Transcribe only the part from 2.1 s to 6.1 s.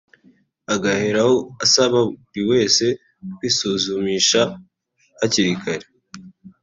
buri wese kwisuzumisha hakiri kare